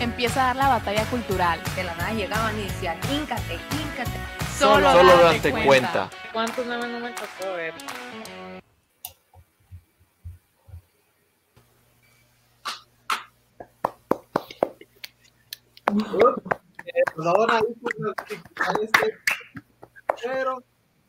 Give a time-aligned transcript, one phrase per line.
[0.00, 1.60] Empieza a dar la batalla cultural.
[1.74, 4.10] De la nada llegaban y decían, híncate, híncate.
[4.56, 5.66] Solo, Solo date date cuenta.
[5.66, 6.10] cuenta.
[6.32, 7.74] ¿Cuántos memes no me tocó ver?
[16.84, 17.02] Eh,
[18.82, 19.14] este,
[20.22, 20.62] pero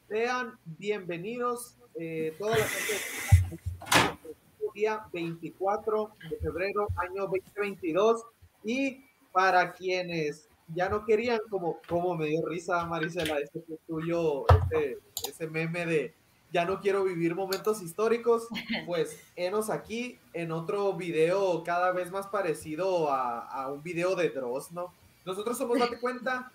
[0.07, 3.19] sean bienvenidos eh, toda la gente
[4.73, 8.23] día 24 de febrero año 2022
[8.63, 14.97] y para quienes ya no querían como como me dio risa Marisela ese tuyo ese,
[15.27, 16.13] ese meme de
[16.51, 18.47] ya no quiero vivir momentos históricos
[18.85, 24.29] pues enos aquí en otro video cada vez más parecido a, a un video de
[24.29, 24.93] Dross no
[25.29, 26.51] nosotros somos Date Cuenta,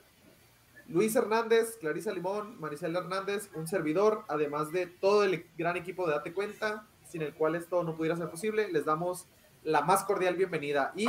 [0.89, 6.15] Luis Hernández, Clarisa Limón, Maricela Hernández, un servidor, además de todo el gran equipo de
[6.15, 8.71] Date Cuenta, sin el cual esto no pudiera ser posible.
[8.73, 9.27] Les damos
[9.62, 10.93] la más cordial bienvenida.
[10.97, 11.06] ¿Y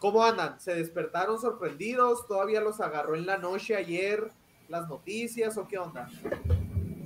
[0.00, 0.58] cómo andan?
[0.60, 2.26] ¿Se despertaron sorprendidos?
[2.26, 4.28] ¿Todavía los agarró en la noche ayer
[4.68, 6.08] las noticias o qué onda?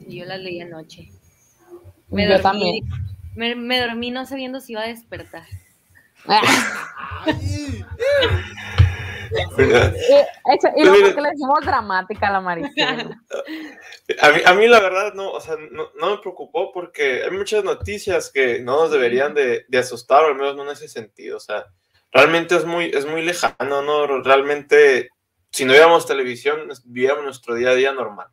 [0.08, 1.10] Yo las leí anoche.
[1.70, 1.78] Yo
[2.10, 2.84] Me dormí, también.
[3.34, 5.44] Me, me dormí no sabiendo si iba a despertar.
[6.26, 7.84] ¡Ay!
[9.56, 9.94] ¿Verdad?
[9.96, 13.20] Eh, eso- y Pues luego que le decimos dramática a la Maricela.
[14.20, 17.30] A mí, a mí la verdad no, o sea, no, no me preocupó porque hay
[17.30, 20.88] muchas noticias que no nos deberían de, de asustar, o al menos no en ese
[20.88, 21.38] sentido.
[21.38, 21.64] O sea,
[22.14, 24.06] realmente es muy, es muy lejano, ¿no?
[24.22, 25.10] Realmente,
[25.50, 28.28] si no viéramos televisión, viviéramos nuestro día a día normal.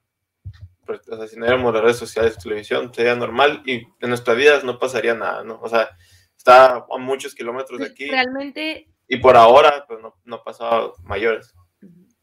[0.86, 4.38] Pues, O sea, si no viéramos las redes sociales, televisión, sería normal y en nuestras
[4.38, 5.60] vidas no pasaría nada, ¿no?
[5.62, 5.90] O sea,
[6.38, 11.54] está a muchos kilómetros de aquí Realmente, y por ahora, pues no, no pasaba mayores.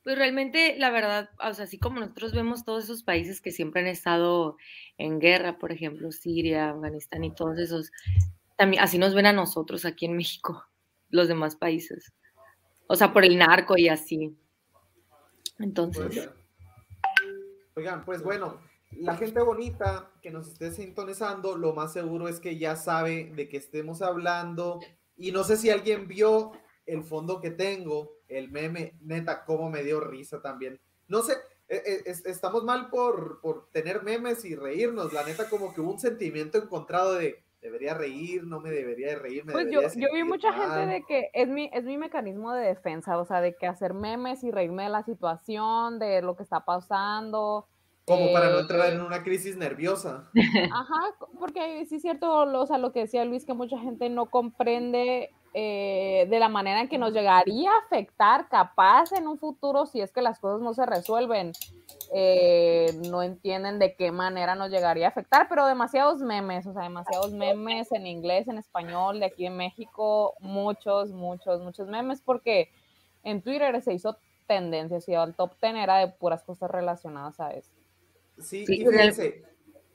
[0.03, 3.83] pues realmente, la verdad, o sea, así como nosotros vemos todos esos países que siempre
[3.83, 4.57] han estado
[4.97, 7.91] en guerra, por ejemplo, Siria, Afganistán y todos esos,
[8.57, 10.65] también así nos ven a nosotros aquí en México,
[11.11, 12.13] los demás países.
[12.87, 14.37] O sea, por el narco y así.
[15.59, 16.31] Entonces, Oigan.
[17.75, 18.61] Oigan, pues bueno,
[18.93, 23.49] la gente bonita que nos esté sintonizando, lo más seguro es que ya sabe de
[23.49, 24.81] qué estemos hablando.
[25.17, 26.53] Y no sé si alguien vio
[26.87, 30.81] el fondo que tengo, el meme, neta, cómo me dio risa también.
[31.07, 31.35] No sé,
[31.69, 35.13] eh, es- estamos mal por, por tener memes y reírnos.
[35.13, 39.17] La neta, como que hubo un sentimiento encontrado de debería reír, no me debería de
[39.17, 39.45] reír.
[39.45, 40.61] Me Pues yo, debería yo vi mucha mal".
[40.71, 43.95] gente de que es mi, es mi mecanismo de defensa, o sea, de que hacer
[43.95, 47.67] memes y reírme de la situación, de lo que está pasando.
[48.05, 50.31] Como para no eh, entrar en una crisis nerviosa.
[50.73, 51.01] Ajá,
[51.39, 54.27] porque sí es cierto, lo- o sea, lo que decía Luis, que mucha gente no
[54.27, 59.87] comprende eh, de la manera en que nos llegaría a afectar capaz en un futuro
[59.87, 61.53] si es que las cosas no se resuelven.
[62.15, 66.83] Eh, no entienden de qué manera nos llegaría a afectar, pero demasiados memes, o sea,
[66.83, 72.71] demasiados memes en inglés, en español, de aquí en México, muchos, muchos, muchos memes, porque
[73.25, 74.17] en Twitter se hizo
[74.47, 77.71] tendencia, sea, el top 10 era de puras cosas relacionadas a eso.
[78.39, 79.43] Sí, Sí, y fíjense.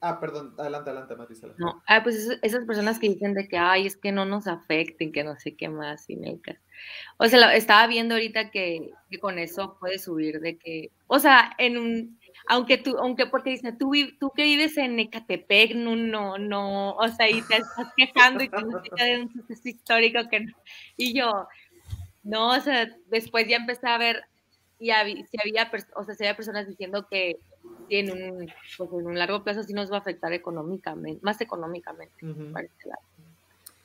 [0.05, 1.53] Ah, perdón, adelante, adelante, Marisela.
[1.57, 5.13] No, ah, pues esas personas que dicen de que, ay, es que no nos afecten,
[5.13, 6.57] que no sé qué más, y mecas.
[7.15, 8.91] O sea, estaba viendo ahorita que,
[9.21, 12.19] con eso puedes subir de que, o sea, en un,
[12.49, 17.07] aunque tú, aunque porque dicen, tú, tú que vives en Ecatepec, no, no, no, o
[17.07, 20.53] sea, y te estás quejando y que no de un suceso histórico que no.
[20.97, 21.47] Y yo,
[22.23, 24.25] no, o sea, después ya empecé a ver,
[24.79, 27.39] y si había, o sea, si había personas diciendo que
[27.93, 31.39] sí, en un, pues, en un largo plazo sí nos va a afectar económicamente, más
[31.41, 32.13] económicamente.
[32.19, 32.35] Sí,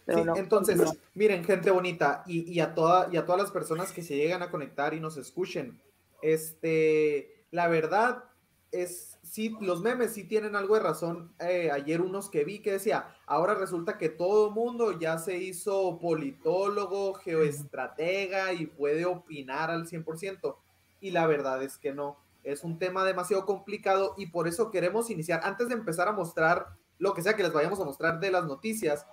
[0.05, 0.93] Pero no, entonces, no.
[1.15, 4.43] miren, gente bonita, y, y a toda, y a todas las personas que se llegan
[4.43, 5.79] a conectar y nos escuchen,
[6.23, 8.25] este, la verdad
[8.73, 11.33] es, sí, los memes sí tienen algo de razón.
[11.41, 15.99] Eh, ayer unos que vi que decía, ahora resulta que todo mundo ya se hizo
[15.99, 20.57] politólogo, geoestratega y puede opinar al 100%.
[21.01, 22.19] Y la verdad es que no.
[22.45, 26.67] Es un tema demasiado complicado y por eso queremos iniciar, antes de empezar a mostrar
[26.99, 29.07] lo que sea que les vayamos a mostrar de las noticias,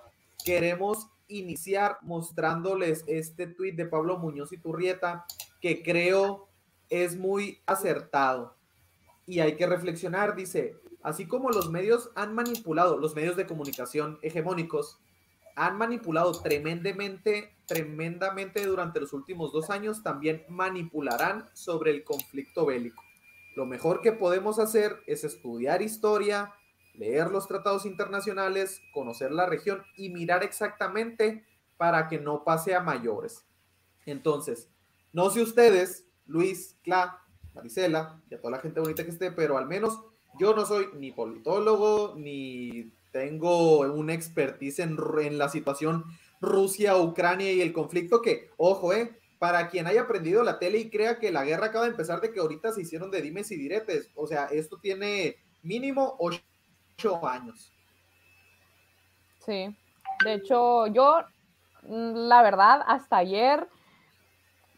[0.44, 5.26] queremos iniciar mostrándoles este tweet de Pablo Muñoz y Turrieta
[5.60, 6.48] que creo
[6.90, 8.56] es muy acertado
[9.26, 14.20] y hay que reflexionar, dice, así como los medios han manipulado, los medios de comunicación
[14.22, 15.00] hegemónicos
[15.56, 23.05] han manipulado tremendamente, tremendamente durante los últimos dos años, también manipularán sobre el conflicto bélico.
[23.56, 26.54] Lo mejor que podemos hacer es estudiar historia,
[26.94, 31.46] leer los tratados internacionales, conocer la región y mirar exactamente
[31.78, 33.46] para que no pase a mayores.
[34.06, 34.70] Entonces,
[35.14, 37.22] no sé ustedes, Luis, Cla,
[37.54, 40.02] Marisela y a toda la gente bonita que esté, pero al menos
[40.38, 46.04] yo no soy ni politólogo, ni tengo una expertise en, en la situación
[46.42, 51.20] Rusia-Ucrania y el conflicto que, ojo, eh, para quien haya aprendido la tele y crea
[51.20, 54.10] que la guerra acaba de empezar de que ahorita se hicieron de dimes y diretes,
[54.16, 57.72] o sea, esto tiene mínimo ocho años.
[59.46, 59.76] Sí,
[60.24, 61.20] de hecho, yo,
[61.84, 63.68] mm, la verdad, hasta ayer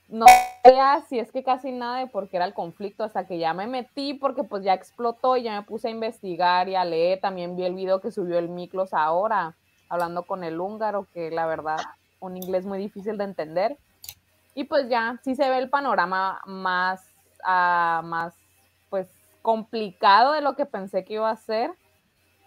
[0.10, 0.26] no
[0.64, 3.54] sabía si es que casi nada de por qué era el conflicto hasta que ya
[3.54, 7.20] me metí porque pues ya explotó y ya me puse a investigar y a leer.
[7.20, 9.56] También vi el video que subió el Miklos ahora,
[9.90, 11.78] hablando con el húngaro, que la verdad,
[12.20, 13.78] un inglés muy difícil de entender.
[14.58, 17.06] Y pues ya, sí se ve el panorama más,
[17.44, 18.34] uh, más,
[18.90, 19.08] pues,
[19.42, 21.72] complicado de lo que pensé que iba a ser.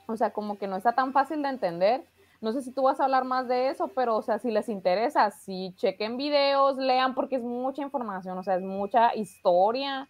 [0.06, 2.04] O sea, como que no está tan fácil de entender
[2.40, 4.68] no sé si tú vas a hablar más de eso, pero, o sea, si les
[4.68, 10.08] interesa, si chequen videos, lean, porque es mucha información, o sea, es mucha historia.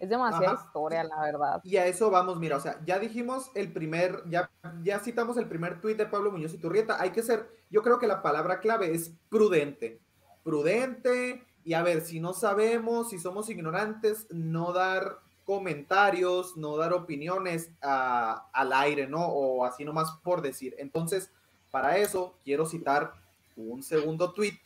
[0.00, 1.60] Es demasiada historia, la verdad.
[1.64, 4.48] Y a eso vamos, mira, o sea, ya dijimos el primer, ya,
[4.82, 7.00] ya citamos el primer tuit de Pablo Muñoz y Turrieta.
[7.00, 10.00] Hay que ser, yo creo que la palabra clave es prudente.
[10.42, 16.92] Prudente, y a ver, si no sabemos, si somos ignorantes, no dar comentarios, no dar
[16.92, 19.26] opiniones al aire, ¿no?
[19.26, 20.74] O así nomás por decir.
[20.78, 21.30] Entonces,
[21.70, 23.12] para eso, quiero citar
[23.56, 24.58] un segundo tweet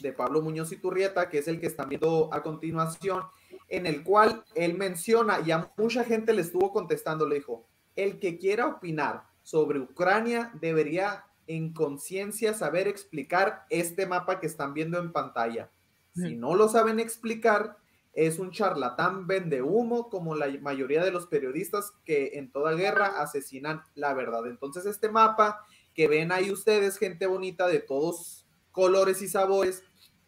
[0.00, 3.22] de Pablo Muñoz y Turrieta, que es el que están viendo a continuación,
[3.68, 7.66] en el cual él menciona, y a mucha gente le estuvo contestando, le dijo,
[7.96, 14.74] el que quiera opinar sobre Ucrania debería en conciencia saber explicar este mapa que están
[14.74, 15.70] viendo en pantalla.
[16.14, 17.76] Si no lo saben explicar,
[18.12, 23.20] es un charlatán vende humo, como la mayoría de los periodistas que en toda guerra
[23.20, 24.46] asesinan la verdad.
[24.46, 29.82] Entonces, este mapa que ven ahí ustedes, gente bonita de todos colores y sabores.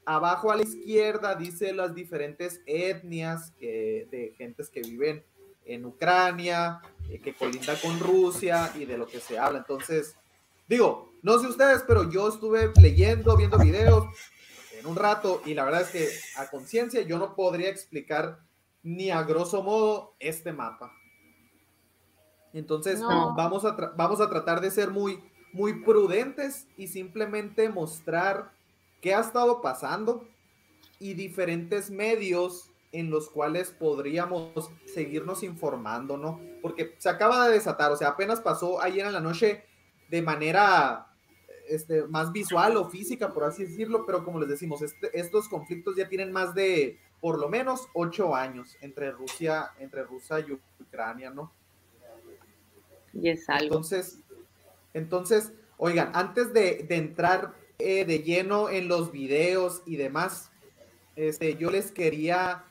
[0.05, 5.25] Abajo a la izquierda dice las diferentes etnias de gentes que viven
[5.67, 6.81] en Ucrania,
[7.11, 9.59] eh, que colinda con Rusia y de lo que se habla.
[9.59, 10.17] Entonces,
[10.69, 14.07] digo, no sé ustedes, pero yo estuve leyendo, viendo videos
[14.79, 16.09] en un rato y la verdad es que
[16.41, 18.41] a conciencia yo no podría explicar
[18.83, 20.93] ni a grosso modo este mapa.
[22.53, 25.23] Entonces, vamos, a vamos a tratar de ser muy,
[25.53, 28.53] muy prudentes y simplemente mostrar
[29.01, 30.27] qué ha estado pasando
[30.99, 36.41] y diferentes medios en los cuales podríamos seguirnos informando, ¿no?
[36.63, 39.65] Porque se acaba de desatar, o sea, apenas pasó ayer en la noche
[40.09, 41.09] de manera
[41.69, 45.97] este, más visual o física, por así decirlo, pero como les decimos, este, estos conflictos
[45.97, 51.31] ya tienen más de por lo menos ocho años entre Rusia, entre Rusia y Ucrania,
[51.31, 51.53] ¿no?
[53.13, 53.65] Y es algo.
[53.65, 54.21] Entonces,
[54.95, 60.51] entonces, oigan, antes de, entrar eh, de lleno en los videos y demás,
[61.17, 62.65] este, yo les quería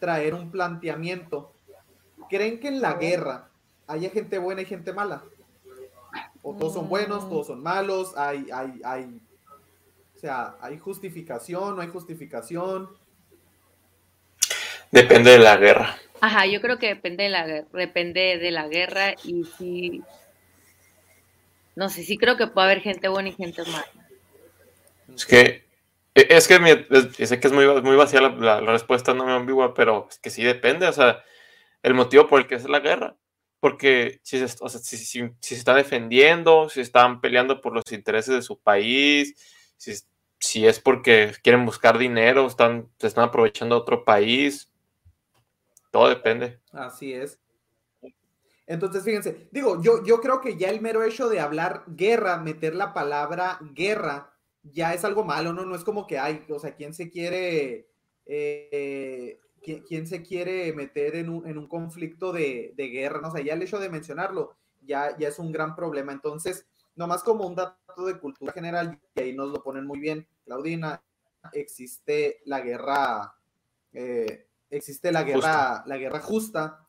[0.00, 1.52] traer un planteamiento.
[2.28, 3.50] ¿Creen que en la guerra
[3.86, 5.24] haya gente buena y gente mala?
[6.42, 8.16] ¿O todos son buenos, todos son malos?
[8.16, 9.20] ¿Hay, hay, hay,
[10.16, 12.90] o sea, ¿hay justificación, no hay justificación?
[14.90, 15.96] Depende de la guerra.
[16.20, 20.02] Ajá, yo creo que depende de la, depende de la guerra y si
[21.74, 23.86] no sé, sí creo que puede haber gente buena y gente mala.
[25.14, 25.64] Es que,
[26.14, 30.06] e, es que sé que es muy, muy vacía la, respuesta, no me ambigua, pero
[30.10, 31.22] es que sí depende, o sea,
[31.82, 33.16] el motivo por el que es la guerra.
[33.62, 38.58] Porque si se, si, se está defendiendo, si están peleando por los intereses de su
[38.58, 39.36] país,
[39.76, 39.94] si,
[40.40, 44.68] si es porque quieren buscar dinero, están, se están aprovechando otro país,
[45.92, 46.58] todo depende.
[46.72, 47.38] Así es.
[48.66, 52.74] Entonces, fíjense, digo, yo, yo creo que ya el mero hecho de hablar guerra, meter
[52.74, 55.64] la palabra guerra, ya es algo malo, ¿no?
[55.64, 57.86] No es como que hay, o sea, ¿quién se quiere,
[58.26, 63.20] eh, ¿quién, se quiere meter en un, conflicto de, guerra?
[63.20, 63.28] ¿no?
[63.28, 66.12] O sea, ya el hecho de mencionarlo ya, ya es un gran problema.
[66.12, 70.26] Entonces, nomás como un dato de cultura general, y ahí nos lo ponen muy bien,
[70.44, 71.02] Claudina,
[71.52, 73.34] existe la guerra,
[73.92, 76.88] eh, existe la guerra, la guerra justa,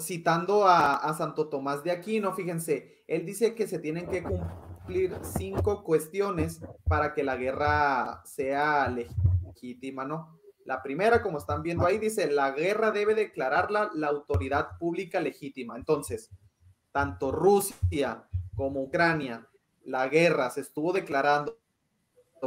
[0.00, 5.84] citando a, Santo Tomás de Aquino, fíjense, él dice que se tienen que cumplir cinco
[5.84, 10.37] cuestiones para que la guerra sea legítima, ¿no?
[10.68, 15.76] La primera, como están viendo ahí, dice, la guerra debe declararla la autoridad pública legítima.
[15.78, 16.28] Entonces,
[16.92, 19.48] tanto Rusia como Ucrania,
[19.86, 21.56] la guerra se estuvo declarando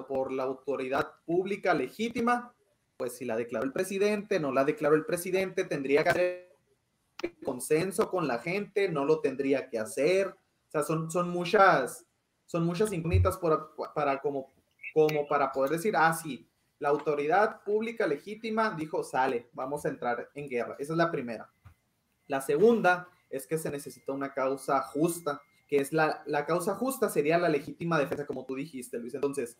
[0.07, 2.53] por la autoridad pública legítima,
[2.95, 6.55] pues si la declaró el presidente, no la declaró el presidente, tendría que hacer
[7.43, 10.27] consenso con la gente, no lo tendría que hacer.
[10.27, 12.05] O sea, son, son muchas,
[12.45, 14.53] son muchas incógnitas por- para como,
[14.93, 16.47] como para poder decir, ah, sí,
[16.81, 20.75] la autoridad pública legítima dijo, sale, vamos a entrar en guerra.
[20.79, 21.47] Esa es la primera.
[22.25, 27.07] La segunda es que se necesita una causa justa, que es la, la causa justa
[27.07, 29.13] sería la legítima defensa, como tú dijiste, Luis.
[29.13, 29.59] Entonces,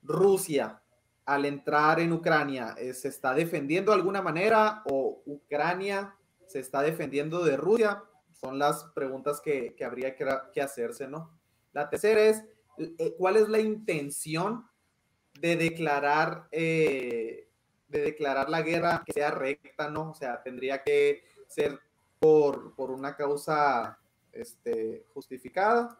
[0.00, 0.80] Rusia,
[1.26, 6.80] al entrar en Ucrania, eh, ¿se está defendiendo de alguna manera o Ucrania se está
[6.80, 8.04] defendiendo de Rusia?
[8.32, 11.38] Son las preguntas que, que habría que, que hacerse, ¿no?
[11.74, 12.42] La tercera es,
[12.78, 14.64] eh, ¿cuál es la intención
[15.42, 17.48] de declarar, eh,
[17.88, 20.12] de declarar la guerra que sea recta, ¿no?
[20.12, 21.80] O sea, tendría que ser
[22.20, 23.98] por, por una causa
[24.30, 25.98] este, justificada.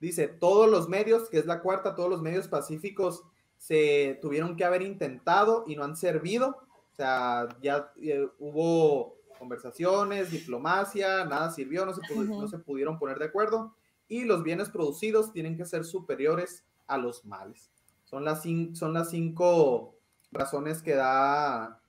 [0.00, 3.22] Dice, todos los medios, que es la cuarta, todos los medios pacíficos
[3.58, 6.58] se tuvieron que haber intentado y no han servido.
[6.92, 13.20] O sea, ya eh, hubo conversaciones, diplomacia, nada sirvió, no se, no se pudieron poner
[13.20, 13.72] de acuerdo.
[14.08, 17.70] Y los bienes producidos tienen que ser superiores a los males.
[18.10, 19.94] Son las, son las cinco
[20.32, 21.80] razones que da,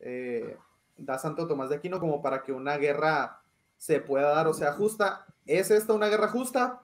[0.00, 0.56] eh,
[0.96, 3.42] da Santo Tomás de Aquino como para que una guerra
[3.76, 5.26] se pueda dar, o sea, justa.
[5.44, 6.80] ¿Es esta una guerra justa?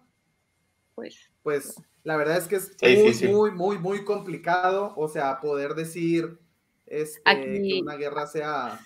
[0.94, 5.74] Pues Pues la verdad es que es muy, muy, muy, muy complicado, o sea, poder
[5.74, 6.38] decir
[6.86, 8.78] este, Aquí- que una guerra sea...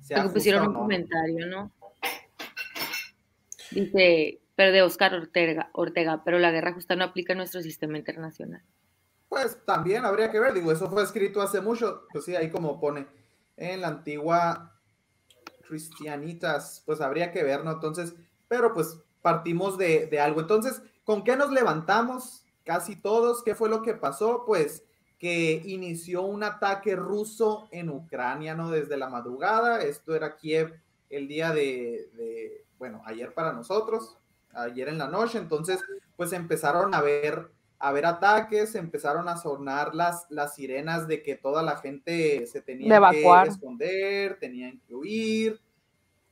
[0.00, 0.84] sea Porque pusieron justa un o no.
[0.84, 1.72] comentario, ¿no?
[3.72, 7.98] Dice, pero de Oscar Ortega, Ortega, pero la guerra justa no aplica en nuestro sistema
[7.98, 8.62] internacional.
[9.28, 12.80] Pues también habría que ver, digo, eso fue escrito hace mucho, pues sí, ahí como
[12.80, 13.06] pone
[13.56, 14.74] en la antigua
[15.66, 17.72] Cristianitas, pues habría que ver, ¿no?
[17.72, 18.14] Entonces,
[18.48, 20.40] pero pues partimos de, de algo.
[20.40, 22.44] Entonces, ¿con qué nos levantamos?
[22.64, 24.44] Casi todos, ¿qué fue lo que pasó?
[24.46, 24.84] Pues
[25.18, 28.70] que inició un ataque ruso en Ucrania, ¿no?
[28.70, 30.80] Desde la madrugada, esto era Kiev
[31.10, 34.16] el día de, de, bueno, ayer para nosotros,
[34.52, 35.80] ayer en la noche, entonces,
[36.16, 41.36] pues empezaron a ver a ver ataques, empezaron a sonar las, las sirenas de que
[41.36, 43.44] toda la gente se tenía evacuar.
[43.46, 45.60] que esconder, tenían que huir.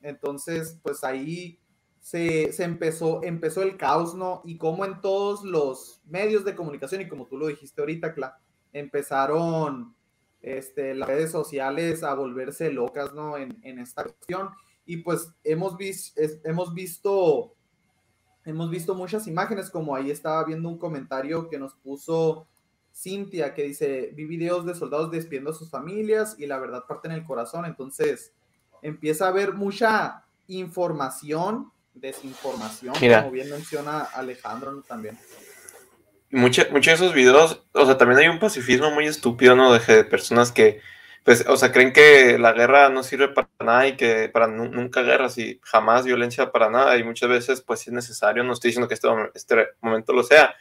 [0.03, 1.59] Entonces, pues ahí
[2.00, 4.43] se, se empezó, empezó el caos, ¿no?
[4.45, 8.38] Y como en todos los medios de comunicación, y como tú lo dijiste ahorita, Cla,
[8.73, 9.95] empezaron
[10.43, 13.37] este, las redes sociales a volverse locas, ¿no?
[13.37, 14.50] En, en esta cuestión.
[14.85, 17.55] Y pues hemos, vis- es- hemos visto
[18.47, 22.47] hemos visto muchas imágenes, como ahí estaba viendo un comentario que nos puso
[22.95, 27.09] Cintia, que dice, vi videos de soldados despidiendo a sus familias y la verdad parte
[27.09, 28.33] en el corazón, entonces
[28.81, 33.21] empieza a haber mucha información, desinformación, Mira.
[33.21, 35.19] como bien menciona Alejandro también.
[36.31, 39.73] Muchos de esos videos, o sea, también hay un pacifismo muy estúpido, ¿no?
[39.73, 40.81] De, de personas que,
[41.26, 44.71] pues, o sea, creen que la guerra no sirve para nada y que para nu-
[44.71, 48.71] nunca guerras y jamás violencia para nada y muchas veces, pues, es necesario, no estoy
[48.71, 50.56] diciendo que este, este momento lo sea,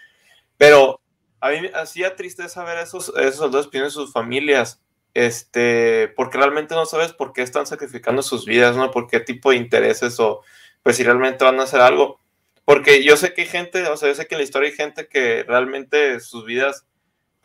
[0.57, 1.01] pero
[1.41, 4.81] a mí hacía tristeza ver a esos, esos soldados pidiendo sus familias,
[5.13, 8.91] este, porque realmente no sabes por qué están sacrificando sus vidas, ¿no?
[8.91, 10.41] Por qué tipo de intereses o,
[10.83, 12.19] pues, si realmente van a hacer algo.
[12.65, 14.75] Porque yo sé que hay gente, o sea, yo sé que en la historia hay
[14.75, 16.85] gente que realmente sus vidas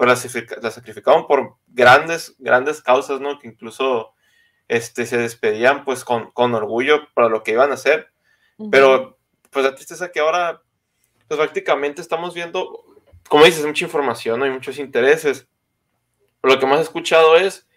[0.06, 3.38] pues, sacrifica- las sacrificaban por grandes, grandes causas, ¿no?
[3.38, 4.12] Que incluso
[4.68, 8.08] este, se despedían pues con, con orgullo para lo que iban a hacer.
[8.70, 9.18] Pero
[9.50, 10.62] pues la tristeza que ahora
[11.28, 12.84] pues prácticamente estamos viendo,
[13.28, 14.44] como dices, mucha información, ¿no?
[14.44, 15.48] hay muchos intereses.
[16.40, 17.68] Pero lo que más he escuchado es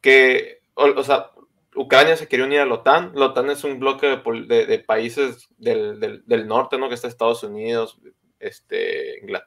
[0.00, 1.30] que, o, o sea,
[1.74, 3.12] Ucrania se quería unir a la OTAN.
[3.14, 4.16] La OTAN es un bloque de,
[4.46, 6.88] de- de países del, del- del norte, ¿no?
[6.88, 7.98] Que está Estados Unidos,
[8.40, 9.46] este, Ingla-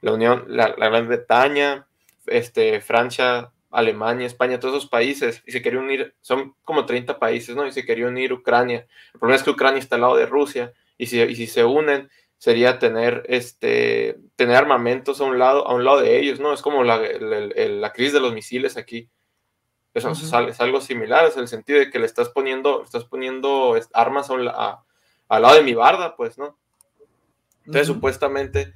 [0.00, 1.86] la Unión, la, la Gran Bretaña,
[2.26, 5.42] este, Francia, Alemania, España, todos esos países.
[5.46, 7.66] Y se quería unir, son como 30 países, ¿no?
[7.66, 8.86] Y se quería unir Ucrania.
[9.14, 10.72] El problema es que Ucrania está al lado de Rusia.
[10.98, 15.74] Y si, y si se unen, sería tener, este, tener armamentos a un lado, a
[15.74, 16.52] un lado de ellos, ¿no?
[16.52, 19.08] Es como la, el- la crisis de los misiles aquí.
[19.92, 23.76] Eso es, es algo similar, es el sentido de que le estás poniendo, estás poniendo
[23.92, 24.84] armas a un la- a-
[25.28, 26.56] al lado de mi barda, pues, ¿no?
[27.66, 28.72] Entonces, supuestamente,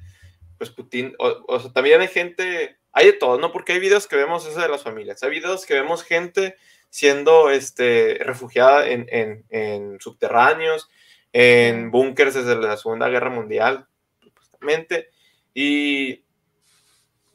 [0.57, 3.51] pues Putin, o, o sea, también hay gente, hay de todo, ¿no?
[3.51, 6.55] Porque hay videos que vemos eso de las familias, hay videos que vemos gente
[6.89, 10.89] siendo este, refugiada en, en- en subterráneos,
[11.33, 13.87] en búnkers desde la Segunda Guerra Mundial,
[14.21, 15.09] supuestamente,
[15.53, 16.23] y,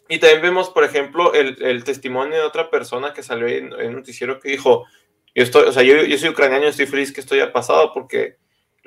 [0.09, 3.89] y también vemos, por ejemplo, el, el testimonio de otra persona que salió en, en
[3.89, 4.87] un noticiero que dijo,
[5.35, 8.37] yo estoy, o sea, yo, yo soy ucraniano estoy feliz que esto haya pasado porque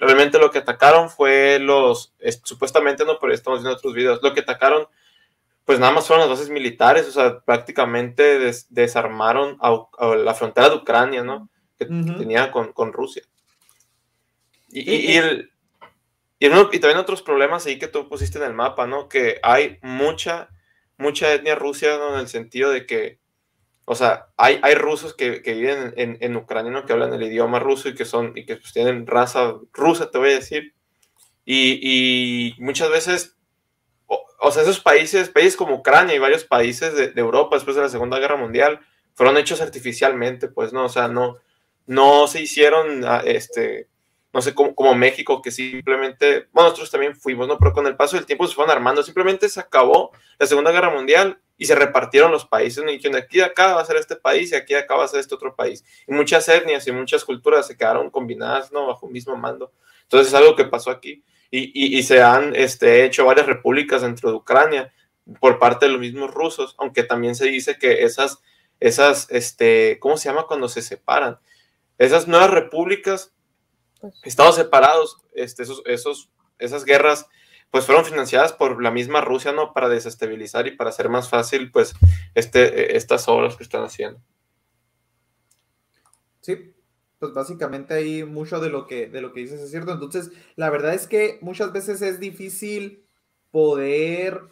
[0.03, 4.33] realmente lo que atacaron fue los, es- supuestamente no, pero estamos viendo otros videos, lo
[4.33, 4.87] que atacaron,
[5.65, 10.15] pues nada más fueron las bases militares, o sea, prácticamente des- desarmaron a, U- a
[10.15, 11.49] la frontera de Ucrania, ¿no?
[11.77, 13.23] Que, tenía con, con Rusia.
[14.69, 15.49] Y, y, Sí, y el-
[16.73, 19.07] y también otros problemas ahí que tú pusiste en el mapa, ¿no?
[19.07, 20.49] Que hay mucha,
[20.97, 22.13] mucha etnia rusa, ¿no?
[22.15, 23.19] En el sentido de que,
[23.85, 26.85] o sea, hay, hay rusos que, que viven en, en Ucrania, ¿no?
[26.85, 30.17] Que hablan el idioma ruso y que son, y que pues, tienen raza rusa, te
[30.17, 30.73] voy a decir.
[31.45, 33.35] Y, y muchas veces,
[34.07, 37.75] o, o sea, esos países, países como Ucrania y varios países de, de Europa después
[37.75, 38.79] de la Segunda Guerra Mundial,
[39.15, 40.85] fueron hechos artificialmente, pues, ¿no?
[40.85, 41.37] O sea, no,
[41.85, 43.89] no se hicieron, ah, este,
[44.31, 47.57] no sé, como, como México, que simplemente, bueno, nosotros también fuimos, ¿no?
[47.57, 50.89] Pero con el paso del tiempo se fueron armando, simplemente se acabó la Segunda Guerra
[50.89, 52.83] Mundial y se repartieron los países.
[52.83, 55.05] Y dijeron, aquí de acá va a ser este país y aquí de acá va
[55.05, 55.83] a ser este otro país.
[56.07, 58.87] Y muchas etnias y muchas culturas se quedaron combinadas, ¿no?
[58.87, 59.71] Bajo un mismo mando.
[60.03, 61.23] Entonces es algo que pasó aquí.
[61.51, 64.91] Y, y, y se han este, hecho varias repúblicas dentro de Ucrania
[65.39, 68.41] por parte de los mismos rusos, aunque también se dice que esas,
[68.79, 71.39] esas, este, ¿cómo se llama cuando se separan?
[71.97, 73.33] Esas nuevas repúblicas,
[74.01, 76.29] Pues- estados separados, este, esos, esos,
[76.59, 77.27] esas guerras,
[77.73, 79.73] pues fueron financiadas por la misma Rusia, ¿no?
[79.73, 81.95] Para desestabilizar y para hacer más fácil, pues,
[82.35, 84.21] este, estas obras que están haciendo.
[86.39, 86.71] Sí,
[87.17, 89.91] pues básicamente ahí mucho de lo que de lo que dices es cierto.
[89.91, 93.07] Entonces, la verdad es que muchas veces es difícil
[93.49, 94.43] poder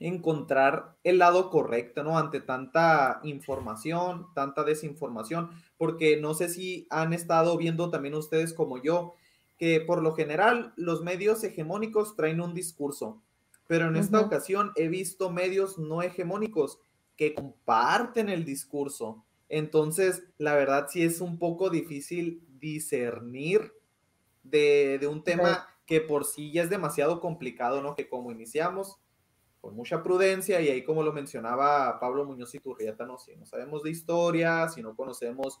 [0.00, 2.18] encontrar el lado correcto, ¿no?
[2.18, 8.82] Ante tanta información, tanta desinformación, porque no sé si han estado viendo también ustedes como
[8.82, 9.14] yo,
[9.60, 13.20] que por lo general los medios hegemónicos traen un discurso,
[13.66, 16.80] pero en esta ocasión he visto medios no hegemónicos
[17.14, 19.22] que comparten el discurso.
[19.50, 23.74] Entonces, la verdad sí es un poco difícil discernir
[24.42, 27.94] de, de un tema que por sí ya es demasiado complicado, ¿no?
[27.94, 28.96] Que como iniciamos,
[29.60, 33.18] con mucha prudencia, y ahí como lo mencionaba Pablo Muñoz y Turrieta, ¿no?
[33.18, 35.60] Si no sabemos de historia, si no conocemos,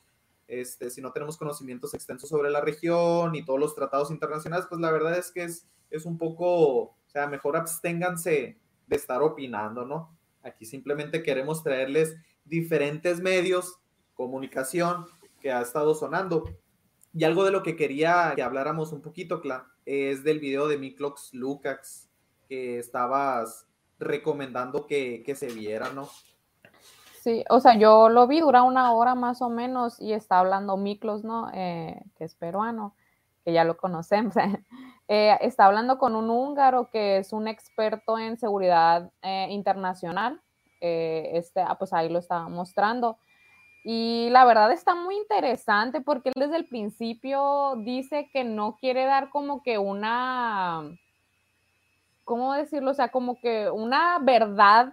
[0.50, 4.80] este, si no tenemos conocimientos extensos sobre la región y todos los tratados internacionales, pues
[4.80, 8.58] la verdad es que es, es un poco, o sea, mejor absténganse
[8.88, 10.18] de estar opinando, ¿no?
[10.42, 13.78] Aquí simplemente queremos traerles diferentes medios,
[14.14, 15.06] comunicación
[15.40, 16.44] que ha estado sonando.
[17.14, 20.78] Y algo de lo que quería que habláramos un poquito, Cla, es del video de
[20.78, 22.08] Miklox Lukács
[22.48, 23.68] que estabas
[24.00, 26.10] recomendando que, que se viera, ¿no?
[27.20, 30.78] Sí, o sea, yo lo vi, dura una hora más o menos y está hablando
[30.78, 31.50] Miklos, ¿no?
[31.52, 32.94] Eh, que es peruano,
[33.44, 34.34] que ya lo conocemos.
[35.12, 40.40] Eh, está hablando con un húngaro que es un experto en seguridad eh, internacional.
[40.80, 43.18] Este, ah, pues ahí lo estaba mostrando.
[43.82, 49.04] Y la verdad está muy interesante porque él desde el principio dice que no quiere
[49.04, 50.82] dar como que una,
[52.22, 52.92] ¿cómo decirlo?
[52.92, 54.92] O sea, como que una verdad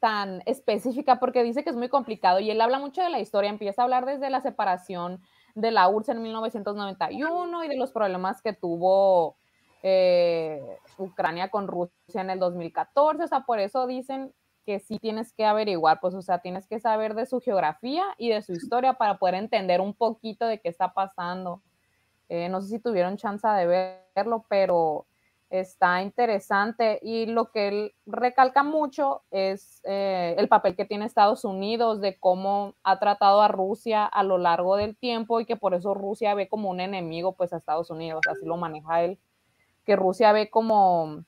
[0.00, 3.50] tan específica porque dice que es muy complicado y él habla mucho de la historia,
[3.50, 5.22] empieza a hablar desde la separación
[5.54, 9.36] de la URSS en 1991 y de los problemas que tuvo
[9.82, 14.32] eh, Ucrania con Rusia en el 2014, o sea, por eso dicen
[14.66, 18.28] que sí tienes que averiguar, pues, o sea, tienes que saber de su geografía y
[18.30, 21.62] de su historia para poder entender un poquito de qué está pasando.
[22.28, 25.06] Eh, no sé si tuvieron chance de verlo, pero
[25.50, 31.44] está interesante y lo que él recalca mucho es eh, el papel que tiene Estados
[31.44, 35.74] Unidos de cómo ha tratado a Rusia a lo largo del tiempo y que por
[35.74, 39.18] eso Rusia ve como un enemigo pues a Estados Unidos, así lo maneja él,
[39.84, 41.24] que Rusia ve como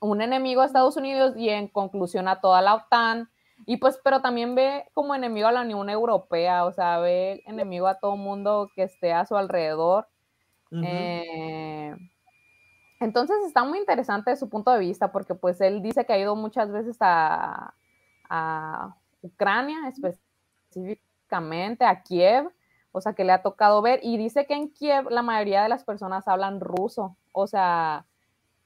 [0.00, 3.30] un enemigo a Estados Unidos y en conclusión a toda la OTAN
[3.64, 7.86] y pues pero también ve como enemigo a la Unión Europea, o sea, ve enemigo
[7.86, 10.08] a todo mundo que esté a su alrededor.
[10.70, 10.84] Uh -huh.
[10.84, 11.75] eh,
[13.00, 16.34] entonces está muy interesante su punto de vista porque pues él dice que ha ido
[16.34, 17.74] muchas veces a,
[18.28, 22.50] a Ucrania específicamente, a Kiev,
[22.92, 25.68] o sea que le ha tocado ver y dice que en Kiev la mayoría de
[25.68, 28.06] las personas hablan ruso, o sea,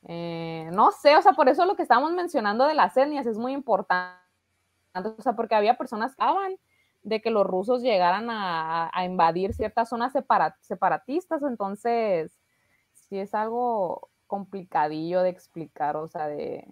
[0.07, 3.37] eh, no sé, o sea, por eso lo que estábamos mencionando de las etnias es
[3.39, 4.15] muy importante,
[4.95, 6.57] o sea, porque había personas que hablan
[7.03, 12.39] de que los rusos llegaran a, a invadir ciertas zonas separa, separatistas, entonces
[12.93, 16.65] sí es algo complicadillo de explicar, o sea, de...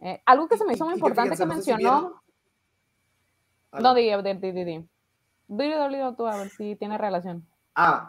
[0.00, 2.22] Eh, algo que se me hizo muy importante que mencionó...
[3.72, 4.88] No, di, di, di, di, di.
[5.48, 7.44] Dilo, tú, a ver si tiene relación.
[7.74, 8.08] Ah,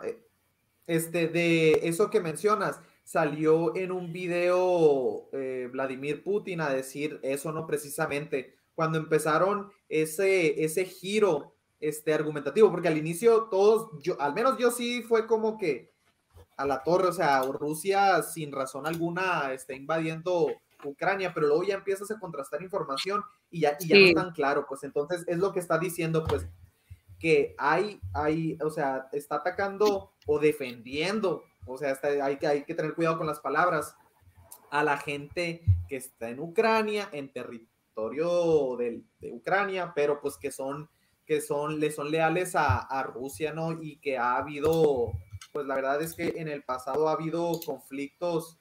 [0.85, 7.51] este, de eso que mencionas, salió en un video eh, Vladimir Putin a decir eso,
[7.51, 8.55] no precisamente.
[8.75, 14.69] Cuando empezaron ese, ese giro este, argumentativo, porque al inicio todos, yo, al menos yo
[14.69, 15.94] sí fue como que
[16.57, 20.47] a la torre, o sea, Rusia sin razón alguna está invadiendo
[20.83, 24.31] Ucrania, pero luego ya empiezas a contrastar información y ya, y ya no es tan
[24.33, 26.47] claro, pues entonces es lo que está diciendo, pues
[27.19, 32.63] que hay, hay, o sea, está atacando o defendiendo, o sea, está- hay, que, hay
[32.65, 33.95] que tener cuidado con las palabras,
[34.69, 40.51] a la gente que está en Ucrania, en territorio del- de, Ucrania, pero pues que
[40.51, 40.89] son,
[41.25, 43.71] que son, le son leales a, a Rusia, ¿no?
[43.81, 45.13] Y que ha habido,
[45.55, 48.59] pues la verdad es que en el pasado ha habido conflictos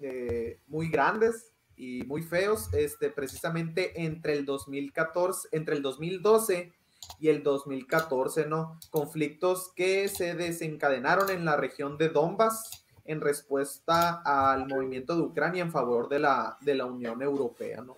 [0.00, 6.72] eh, muy grandes y muy feos, este, precisamente entre el 2014, entre el 2012
[7.20, 8.80] y el 2014, ¿no?
[8.90, 15.62] Conflictos que se desencadenaron en la región de Donbass en respuesta al movimiento de Ucrania
[15.62, 17.96] en favor de la, de la Unión Europea, ¿no?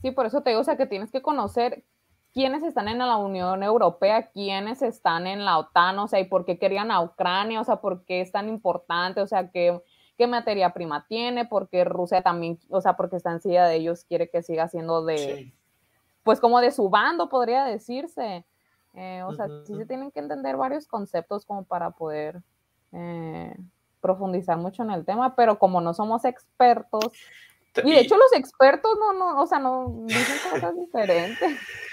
[0.00, 1.84] Sí, por eso te digo, o sea, que tienes que conocer
[2.32, 6.44] quiénes están en la Unión Europea, quiénes están en la OTAN, o sea, y por
[6.44, 9.80] qué querían a Ucrania, o sea, por qué es tan importante, o sea, qué,
[10.16, 14.30] qué materia prima tiene, porque Rusia también, o sea, porque está encima de ellos, quiere
[14.30, 15.54] que siga siendo de, Sí.
[16.22, 18.46] pues como de su bando, podría decirse.
[18.94, 22.42] Eh, o sea, sí se tienen que entender varios conceptos como para poder
[22.92, 23.56] eh,
[24.00, 27.10] profundizar mucho en el tema, pero como no somos expertos,
[27.84, 31.38] y de hecho los expertos no, no, o sea, no dicen cosas diferentes.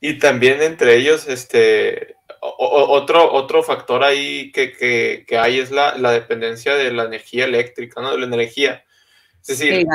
[0.00, 5.70] Y también entre ellos, este, o- otro, otro factor ahí que, que- que hay es
[5.70, 8.12] la, la dependencia de la energía eléctrica, ¿no?
[8.12, 8.84] De la energía.
[9.40, 9.86] Es decir, Sí,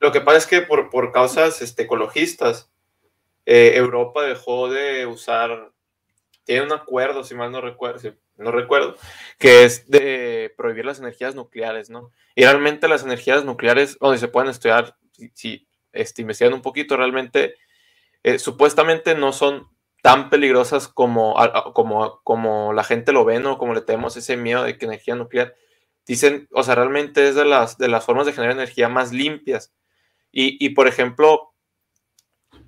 [0.00, 2.70] lo que pasa es que por, por causas este, ecologistas,
[3.46, 5.72] eh, Europa dejó de usar,
[6.44, 8.94] tiene un acuerdo, si mal no recuerdo, si no recuerdo,
[9.38, 12.12] que es de prohibir las energías nucleares, ¿no?
[12.36, 16.96] Y realmente las energías nucleares, donde se pueden estudiar, si, si este, investigan un poquito,
[16.96, 17.56] realmente,
[18.34, 19.68] eh, supuestamente no son
[20.02, 21.34] tan peligrosas como,
[21.74, 23.58] como, como la gente lo ve, ¿no?
[23.58, 25.54] Como le tenemos ese miedo de que energía nuclear.
[26.06, 29.74] Dicen, o sea, realmente es de las, de las formas de generar energía más limpias.
[30.32, 31.52] Y, y, por ejemplo,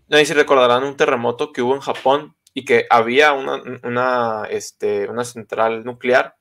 [0.09, 4.45] no sé si recordarán un terremoto que hubo en Japón y que había una, una,
[4.51, 6.37] este, una central nuclear.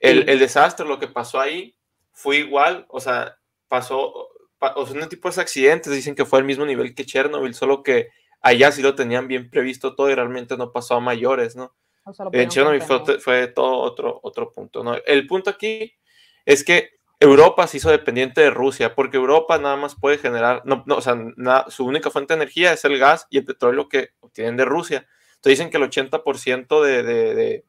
[0.00, 1.76] El, el desastre, lo que pasó ahí,
[2.12, 4.27] fue igual, o sea, pasó, pa-
[4.60, 7.82] o sea, un tipo de accidentes, dicen que fue al mismo nivel que Chernobyl, solo
[7.82, 8.08] que
[8.40, 11.74] allá sí lo tenían bien previsto todo y realmente no pasó a mayores, ¿no?
[12.04, 12.82] O sea, lo En pudieron Chernobyl
[13.20, 14.96] fue, todo otro, otro punto, ¿no?
[15.06, 15.94] El punto aquí
[16.46, 16.90] es que
[17.20, 21.00] Europa se hizo dependiente de Rusia, porque Europa nada más puede generar, no, no, o
[21.00, 24.56] sea, na- su única fuente de energía es el gas y el petróleo que obtienen
[24.56, 25.06] de Rusia.
[25.36, 27.64] Entonces dicen que el 80% de, de, de,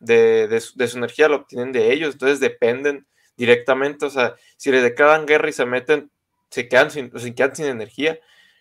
[0.00, 4.34] de, de su, de su energía lo obtienen de ellos, entonces dependen directamente, o sea,
[4.56, 6.10] si les declaran guerra y se meten,
[6.50, 8.18] se quedan sin, se quedan sin energía.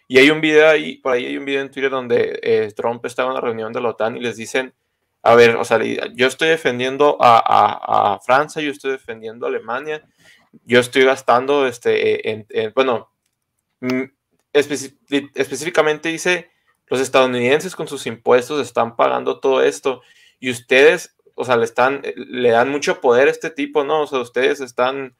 [0.07, 3.05] Y hay un video ahí, por ahí hay un video en Twitter donde eh, Trump
[3.05, 4.73] está en una reunión de la OTAN y les dicen,
[5.21, 9.49] a ver, o sea, yo estoy defendiendo a, a, a Francia, yo estoy defendiendo a
[9.49, 10.07] Alemania,
[10.63, 13.11] yo estoy gastando, este, en bueno,
[13.81, 14.03] mm,
[14.53, 16.49] específicamente dice,
[16.87, 20.01] los estadounidenses con sus impuestos están pagando todo esto
[20.39, 24.01] y ustedes, o sea, le están, le dan mucho poder a este tipo, ¿no?
[24.03, 25.15] O sea, ustedes están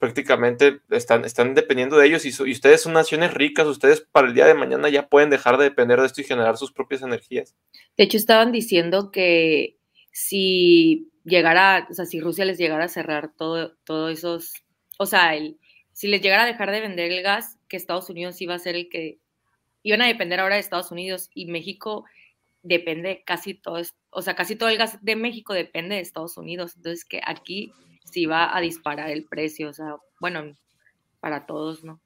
[0.00, 4.46] prácticamente, están, están dependiendo de ellos y, ustedes son naciones ricas, ustedes para el día
[4.46, 7.54] de mañana ya pueden dejar de depender de esto y generar sus propias energías.
[7.98, 9.76] De hecho, estaban diciendo que
[10.10, 14.54] si llegara, o sea, si Rusia les llegara a cerrar todo, todos esos,
[14.98, 15.58] o sea, el,
[15.92, 18.76] si les llegara a dejar de vender el gas, que Estados Unidos iba a ser
[18.76, 19.18] el que,
[19.82, 22.06] iban a depender ahora de Estados Unidos y México
[22.62, 26.72] depende casi todo, o sea, casi todo el gas de México depende de Estados Unidos,
[26.76, 27.70] entonces que aquí
[28.10, 30.54] se iba a disparar el precio, o sea, bueno,
[31.20, 32.00] para todos, ¿no?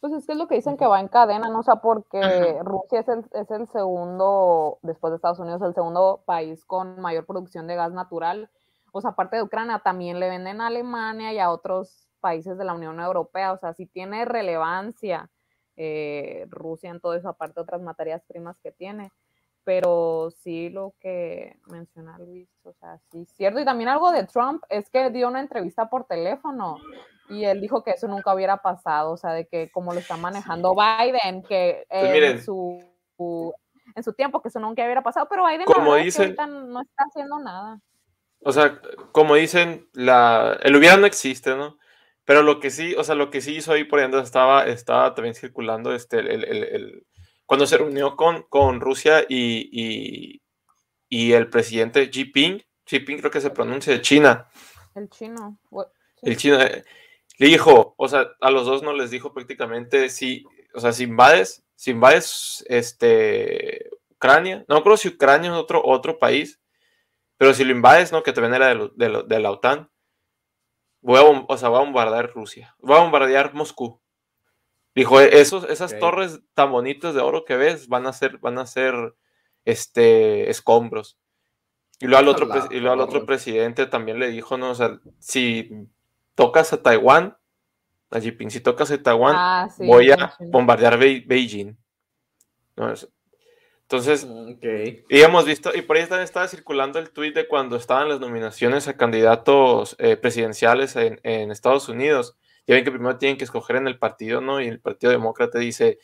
[0.00, 1.60] Pues es que es lo que dicen que va en cadena, ¿no?
[1.60, 2.62] O sea, porque Ajá.
[2.62, 7.24] Rusia es el, es el segundo, después de Estados Unidos, el segundo país con mayor
[7.24, 8.50] producción de gas natural.
[8.92, 12.64] O sea, aparte de Ucrania, también le venden a Alemania y a otros países de
[12.64, 13.52] la Unión Europea.
[13.52, 15.30] O sea, sí tiene relevancia
[15.76, 19.10] eh, Rusia en todo eso, aparte de otras materias primas que tiene.
[19.64, 23.58] Pero sí lo que menciona Luis, o sea, sí es cierto.
[23.60, 26.76] Y también algo de Trump es que dio una entrevista por teléfono
[27.30, 30.18] y él dijo que eso nunca hubiera pasado, o sea, de que como lo está
[30.18, 32.78] manejando Biden, que Pues en, su,
[33.16, 33.54] su-
[33.96, 36.82] en su tiempo que eso nunca hubiera pasado, pero Biden Como es que dicen- no
[36.82, 37.80] está haciendo nada.
[38.46, 38.78] O sea,
[39.12, 41.78] como dicen, la, el hubiera no existe, ¿no?
[42.26, 45.14] Pero lo que sí, o sea, lo que sí hizo ahí por ejemplo, estaba, estaba
[45.14, 47.06] también circulando este, el, el- el- el-
[47.46, 50.42] cuando se reunió con, con Rusia y, y,
[51.08, 54.48] y el presidente Xi Jinping, Xi Jinping creo que se pronuncia de China,
[54.94, 55.58] El chino.
[56.16, 56.30] sí.
[56.30, 56.84] el chino, eh,
[57.38, 61.04] le dijo, o sea, a los dos no les dijo prácticamente si, o sea, si
[61.04, 66.60] invades, si invades este, Ucrania, no creo si Ucrania es otro, otro país,
[67.36, 68.22] pero si lo invades, ¿no?
[68.22, 69.90] Que te venera de, de la OTAN,
[71.00, 74.00] voy a, o sea, voy a bombardear Rusia, voy a bombardear Moscú.
[74.94, 75.98] Dijo, "E- esos, esas Ok.
[75.98, 79.14] torres tan bonitas de oro que ves van a ser, van a ser
[79.64, 81.18] este, escombros.
[82.00, 85.00] Y luego al otro, y luego al otro presidente también le dijo, no, o sea,
[85.20, 85.70] si
[86.34, 87.36] tocas a Taiwán,
[88.10, 90.50] a Jinping, si tocas a Taiwán, Ah, sí, voy a mencioné.
[90.52, 91.76] bombardear Bei- Beijing.
[92.76, 92.92] ¿No?
[92.92, 93.08] Es-
[93.82, 94.64] Entonces, Ok.
[95.08, 98.18] y hemos visto, y por ahí también estaba circulando el tuit de cuando estaban las
[98.20, 102.36] nominaciones a candidatos eh, presidenciales en, en Estados Unidos.
[102.66, 104.60] Ya ven que primero tienen que escoger en el partido, ¿no?
[104.60, 105.98] Y el Partido Demócrata dice,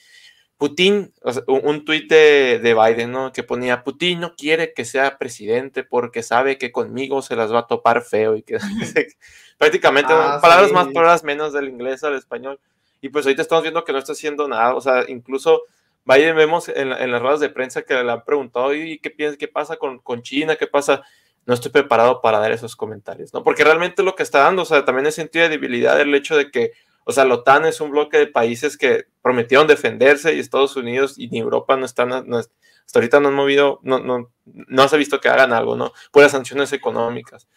[0.58, 3.32] Putin, o sea, un, tuit de, de Biden, ¿no?
[3.32, 7.60] Que ponía, Putin no quiere que sea presidente porque sabe que conmigo se las va
[7.60, 8.58] a topar feo y que
[9.58, 10.74] prácticamente Ah, palabras sí.
[10.74, 12.60] más, palabras menos del inglés al español.
[13.00, 15.62] Y pues ahorita estamos viendo que no está haciendo nada, o sea, incluso
[16.04, 19.38] Biden vemos en, en las ruedas de prensa que le han preguntado, ¿y qué piensas?
[19.38, 20.56] ¿Qué pasa con, con China?
[20.56, 21.02] ¿Qué pasa?
[21.50, 23.42] No estoy preparado para dar esos comentarios, ¿no?
[23.42, 26.36] Porque realmente lo que está dando, o sea, también es sentido de debilidad el hecho
[26.36, 26.70] de que,
[27.02, 31.18] o sea, la OTAN es un bloque de países que prometieron defenderse y Estados Unidos
[31.18, 32.52] y ni Europa no están, no hasta
[32.94, 35.90] ahorita no han movido, no, no, no se ha visto que hagan algo, ¿no?
[36.12, 37.48] Puras sanciones económicas.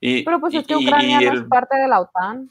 [0.00, 2.48] Y, Pero pues es que Ucrania no es parte de la OTAN.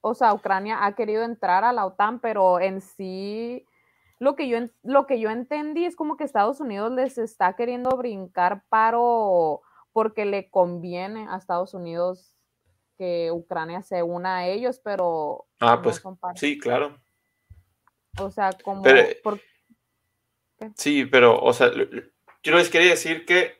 [0.00, 3.64] O sea, Ucrania ha querido entrar a la OTAN, pero en sí
[4.18, 7.90] lo que yo lo que yo entendí es como que Estados Unidos les está queriendo
[7.96, 9.62] brincar paro
[9.96, 12.34] porque le conviene a Estados Unidos
[12.98, 16.38] que Ucrania se una a ellos, pero Ah, no pues son parte.
[16.38, 16.98] sí, claro.
[18.20, 19.40] O sea, como Pero- por-
[20.74, 21.70] Sí, pero, o sea,
[22.42, 23.54] yo les quería decir que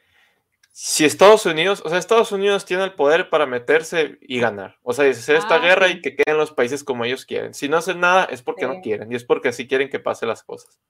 [0.73, 4.77] si Estados Unidos, o sea, Estados Unidos tiene el poder para meterse y ganar.
[4.83, 5.95] O sea, hacer esta Ah, guerra sí.
[5.95, 7.55] y que queden los países como ellos quieren.
[7.55, 8.81] Si no hacen nada es porque no Sí.
[8.83, 10.83] quieren y es porque así quieren que pasen las cosas.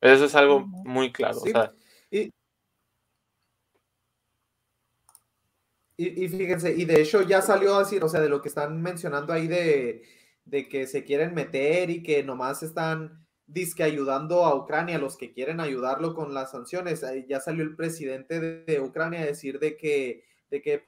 [0.00, 1.34] Eso es algo muy claro.
[1.40, 1.50] Sí.
[1.50, 1.72] O sea,
[2.10, 2.30] Y,
[5.96, 8.48] y, y fíjense, y de hecho ya salió a decir, o sea, de lo que
[8.48, 10.02] están mencionando ahí de,
[10.46, 15.32] de que se quieren meter y que nomás están disque ayudando a Ucrania, los que
[15.32, 17.04] quieren ayudarlo con las sanciones.
[17.28, 20.86] Ya salió el presidente de, Ucrania a decir de que, de que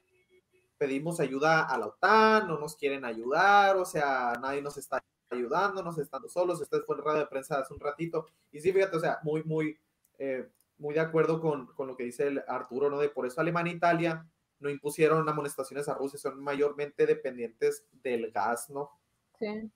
[0.77, 5.83] pedimos ayuda a la OTAN, no nos quieren ayudar, o sea, nadie nos está ayudando,
[5.83, 6.61] nos estando solos.
[6.61, 8.27] Este fue en radio de prensa hace un ratito.
[8.51, 9.77] Y sí, fíjate, o sea, muy, muy,
[10.17, 12.99] eh, muy de acuerdo con, con lo que dice el Arturo, ¿no?
[12.99, 14.25] De por eso Alemania e Italia
[14.59, 18.91] no impusieron amonestaciones a Rusia, son mayormente dependientes del gas, ¿no?
[19.37, 19.71] Sí.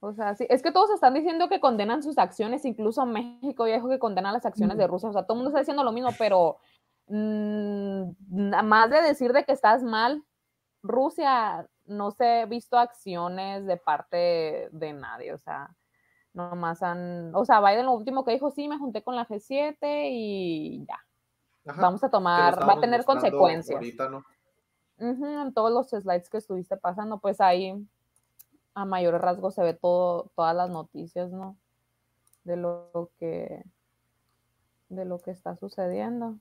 [0.00, 3.76] O sea, sí, es que todos están diciendo que condenan sus acciones, incluso México ya
[3.76, 5.92] dijo que condena las acciones de Rusia, o sea, todo el mundo está diciendo lo
[5.92, 6.58] mismo, pero
[7.06, 10.22] mm, nada más de decir de que estás mal,
[10.82, 15.74] Rusia no se ha visto acciones de parte de nadie, o sea,
[16.34, 19.76] nomás han, o sea, Biden lo último que dijo, sí, me junté con la G7
[20.10, 20.98] y ya,
[21.66, 23.76] Ajá, vamos a tomar, va a tener consecuencias.
[23.76, 24.24] ahorita, ¿no?
[24.98, 27.74] En todos los slides que estuviste pasando, pues ahí
[28.74, 31.56] a mayores rasgos se ve todo, todas las noticias, ¿no?
[32.44, 33.64] De lo que
[34.88, 36.38] de lo que está sucediendo.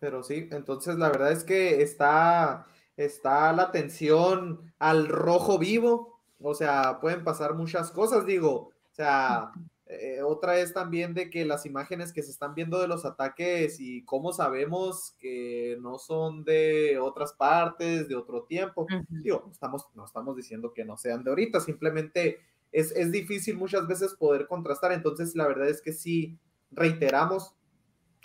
[0.00, 6.54] Pero sí, entonces la verdad es que está, está la tensión al rojo vivo, o
[6.54, 9.52] sea, pueden pasar muchas cosas, digo, o sea,
[9.88, 13.80] eh, otra es también de que las imágenes que se están viendo de los ataques
[13.80, 19.86] y cómo sabemos que no son de otras partes, de otro tiempo, digo, no estamos,
[19.94, 24.46] no estamos diciendo que no sean de ahorita, simplemente es, es difícil muchas veces poder
[24.46, 26.38] contrastar, entonces la verdad es que sí,
[26.70, 27.54] reiteramos,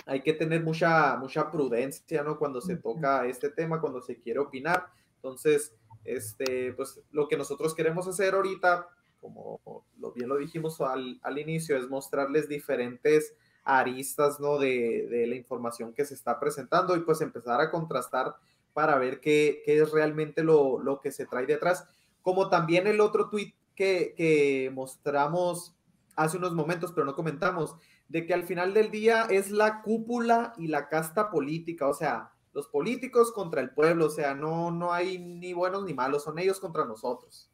[0.05, 2.37] hay que tener mucha, mucha prudencia, ¿no?
[2.37, 4.87] Cuando se toca este tema, cuando se quiere opinar.
[5.15, 5.73] Entonces,
[6.03, 8.87] este, pues lo que nosotros queremos hacer ahorita,
[9.23, 13.33] como lo, bien lo dijimos al, al inicio, es mostrarles diferentes
[13.63, 14.59] aristas, ¿no?
[14.59, 18.35] De, de la información que se está presentando y pues empezar a contrastar
[18.73, 21.87] para ver qué, qué es realmente lo, lo que se trae detrás.
[22.21, 25.73] Como también el otro tweet que, que mostramos
[26.17, 27.77] hace unos momentos, pero no comentamos,
[28.09, 32.33] de que al final del día es la cúpula y la casta política, o sea,
[32.51, 36.37] los políticos contra el pueblo, o sea, no, no hay ni buenos ni malos, son
[36.37, 37.49] ellos contra nosotros.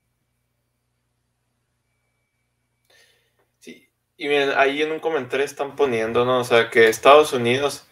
[3.60, 6.40] Sí, y miren, ahí en un comentario están poniendo, ¿no?
[6.40, 7.88] O sea, que Estados Unidos,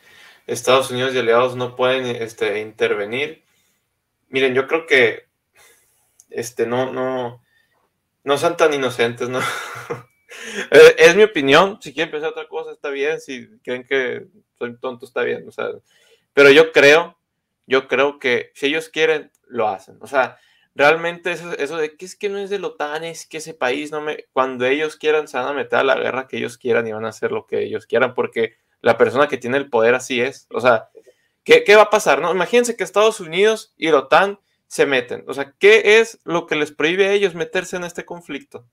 [0.45, 3.45] Estados Unidos y aliados no pueden este, intervenir.
[4.27, 5.27] Miren, yo creo que
[6.29, 7.41] este, no, no,
[8.25, 9.39] no sean tan inocentes, ¿no?
[10.71, 14.77] Eh, es mi opinión, si quieren pensar otra cosa está bien, si creen que soy
[14.77, 15.69] tonto está bien, o sea,
[16.33, 17.17] pero yo creo,
[17.65, 19.97] yo creo que si ellos quieren, lo hacen.
[20.01, 20.37] O sea,
[20.77, 23.53] realmente eso, eso de que es que no es de la OTAN, es que ese
[23.53, 24.25] país no me...
[24.31, 27.05] Cuando ellos quieran se van a meter a la guerra que ellos quieran y van
[27.05, 30.47] a hacer lo que ellos quieran porque la persona que tiene el poder así es.
[30.51, 30.89] O sea,
[31.43, 32.21] ¿qué, qué va a pasar?
[32.21, 32.31] No?
[32.31, 35.23] Imagínense que Estados Unidos y la OTAN se meten.
[35.27, 38.67] O sea, ¿qué es lo que les prohíbe a ellos meterse en este conflicto?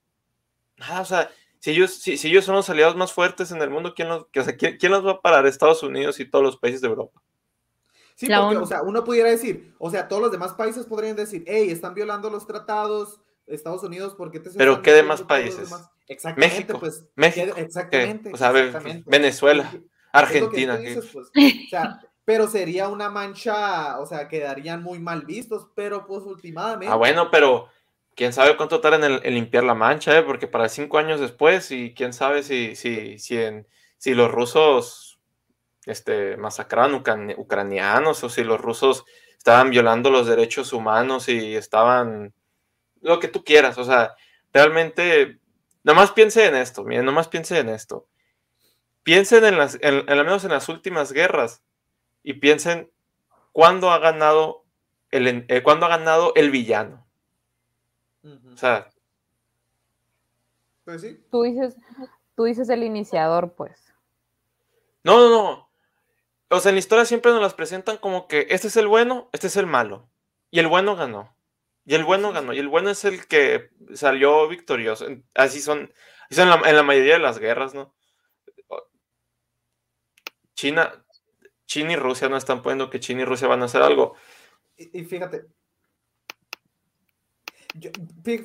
[0.76, 3.70] Nada, o sea, si ellos, si, si ellos son los aliados más fuertes en el
[3.70, 5.46] mundo, ¿quién los, ¿quién, quién los va a parar?
[5.46, 7.22] Estados Unidos y todos los países de Europa.
[8.16, 8.64] Sí, La porque, ONU.
[8.64, 11.94] o sea, uno pudiera decir, o sea, todos los demás países podrían decir, hey, están
[11.94, 15.68] violando los tratados, Estados Unidos, ¿por qué te Pero ¿qué demás países?
[15.70, 15.90] demás?
[16.06, 17.04] Exactamente, México, pues.
[17.16, 18.30] México, ¿qué- exactamente.
[18.32, 19.02] O sea, exactamente.
[19.10, 19.72] Venezuela,
[20.12, 20.76] Argentina.
[20.76, 21.28] dices, pues.
[21.66, 26.86] O sea, pero sería una mancha, o sea, quedarían muy mal vistos, pero pues últimamente.
[26.92, 27.68] Ah, bueno, pero
[28.14, 30.22] quién sabe cuánto tardan en, en limpiar la mancha, ¿eh?
[30.22, 33.66] Porque para cinco años después, y quién sabe si, si, si, en-
[33.98, 35.13] si los rusos
[35.86, 39.04] este, masacraban ucran- ucranianos o si los rusos
[39.36, 42.32] estaban violando los derechos humanos y estaban
[43.02, 43.76] lo que tú quieras.
[43.78, 44.14] O sea,
[44.52, 45.38] realmente,
[45.82, 48.06] nomás piense en esto, miren, nomás piense en esto.
[49.02, 51.62] Piensen en las, en, en al menos en las últimas guerras
[52.22, 52.90] y piensen
[53.52, 54.64] cuándo ha ganado
[55.10, 57.06] el, en- eh, cuándo ha ganado el villano.
[58.24, 58.88] O sea,
[60.86, 61.22] Pues sí.
[61.30, 61.76] Tú dices,
[62.34, 63.92] tú dices el iniciador, pues.
[65.02, 65.70] no, no, no.
[66.56, 69.28] O sea, en la historia siempre nos las presentan como que este es el bueno,
[69.32, 70.10] este es el malo.
[70.50, 71.36] Y el bueno ganó.
[71.84, 72.52] Y el bueno ganó.
[72.52, 75.06] Y el bueno es el que salió victorioso.
[75.34, 75.92] Así son,
[76.26, 77.94] así son en la, en la mayoría de las guerras, ¿no?
[80.54, 81.04] China,
[81.66, 84.14] China y Rusia no están poniendo que China y Rusia van a hacer algo.
[84.76, 85.46] Y, y fíjate.
[87.74, 87.90] yo-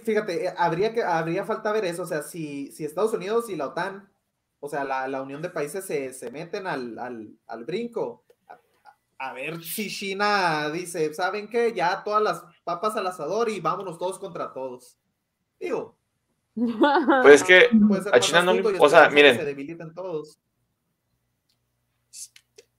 [0.04, 2.04] fíjate, eh, habría que habría falta ver eso.
[2.04, 4.12] O sea, si, si Estados Unidos y la OTAN,
[4.60, 8.26] o sea, la, la unión de países se, se meten al, al, al brinco.
[8.48, 11.74] A, a ver si China dice, ¿saben qué?
[11.74, 14.98] Ya todas las papas al asador y vámonos todos contra todos.
[15.60, 15.98] Digo,
[17.22, 17.70] Pues es que
[18.12, 19.38] a China no le o sea, miren.
[19.38, 20.38] se debiliten todos.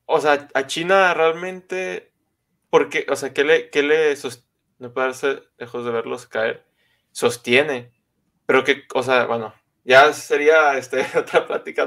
[0.07, 2.12] O sea, a China realmente,
[2.69, 4.45] porque, o sea, ¿qué le, qué le sos-
[4.79, 6.66] no puede darse lejos de verlos caer?
[7.12, 7.93] Sostiene.
[8.47, 11.87] Pero que, o sea, bueno, ya sería este, otra plática.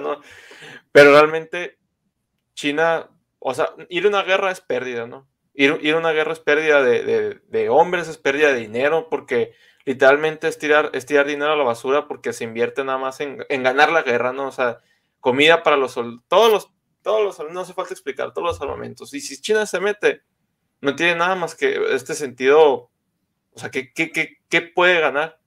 [0.92, 1.78] Pero realmente
[2.56, 5.28] China, o sea, ir a una guerra es pérdida, ¿no?
[5.54, 9.54] Ir, ir a una guerra es pérdida de, de- hombres, es pérdida de dinero, porque
[9.86, 10.92] literalmente es tirar,
[11.28, 14.48] dinero a la basura porque se invierte nada más en, en ganar la guerra, ¿no?
[14.48, 14.80] O sea,
[15.20, 15.94] comida para los
[16.28, 19.14] todos los, todos los, no hace falta explicar, todos los armamentos.
[19.14, 20.22] Y si China se mete,
[20.82, 22.92] no tiene nada más que este sentido,
[23.54, 25.40] o sea, ¿qué, qué, qué, qué puede ganar?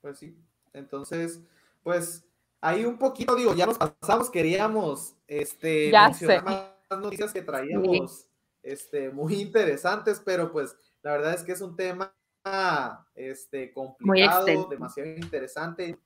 [0.00, 0.36] Pues sí.
[0.72, 1.40] Entonces,
[1.82, 2.24] pues
[2.60, 6.44] ahí un poquito, digo, ya nos pasamos, queríamos este Ya mencionar sé.
[6.44, 8.28] más noticias que traíamos
[8.62, 12.14] este muy interesantes, pero pues la verdad es que es un tema
[13.14, 15.98] este complicado, demasiado interesante,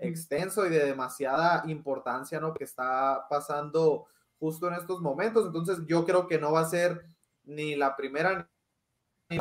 [0.00, 2.54] extenso y de demasiada importancia, ¿no?
[2.54, 4.06] Que está pasando
[4.38, 5.46] justo en estos momentos.
[5.46, 7.04] Entonces, yo creo que no va a ser
[7.44, 8.48] ni la primera
[9.30, 9.38] ni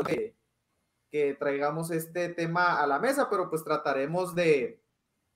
[1.09, 4.81] que, traigamos este tema a la mesa, pero pues trataremos de,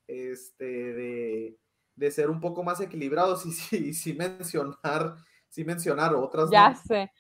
[0.08, 1.60] este, de,
[1.96, 5.16] de ser un poco más equilibrados y sí, sí mencionar,
[5.50, 6.46] sí mencionar otras.
[6.46, 6.52] ¿no?
[6.52, 7.12] Ya sé.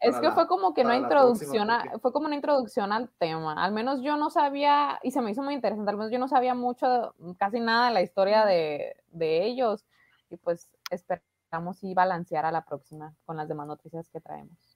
[0.00, 3.10] Es Para que la- fue como que una introducción, a- fue como una introducción al
[3.18, 3.62] tema.
[3.62, 6.28] Al menos yo no sabía, y se me hizo muy interesante, al menos yo no
[6.28, 9.86] sabía mucho, casi nada de la historia de, de ellos.
[10.30, 14.67] Y pues esperamos y balancear a la próxima con las demás noticias que traemos.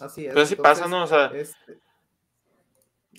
[0.00, 0.34] Así es.
[0.34, 1.04] Pero sí pasa, ¿no?
[1.04, 1.78] O sea, este,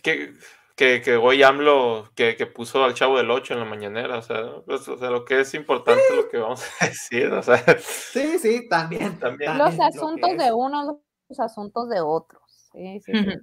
[0.04, 0.34] que,
[0.76, 4.22] que, que Goy AMLO que, que puso al chavo del 8 en la mañanera, o
[4.22, 4.63] sea, ¿no?
[4.63, 7.58] Pues, o sea, lo que es importante es lo que vamos a decir, o sea,
[7.80, 9.20] sí, sí, también.
[9.20, 9.58] También.
[9.58, 10.52] Los lo asuntos de es.
[10.54, 10.96] unos,
[11.30, 12.70] los asuntos de otros.
[12.74, 13.38] Sí, sí, sí.